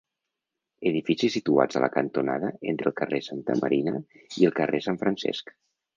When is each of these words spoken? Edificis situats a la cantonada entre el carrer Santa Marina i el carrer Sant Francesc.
Edificis 0.91 1.35
situats 1.35 1.77
a 1.79 1.83
la 1.83 1.91
cantonada 1.97 2.51
entre 2.73 2.91
el 2.93 2.97
carrer 3.03 3.19
Santa 3.29 3.59
Marina 3.61 3.95
i 4.43 4.49
el 4.51 4.57
carrer 4.61 4.81
Sant 4.87 4.99
Francesc. 5.05 5.55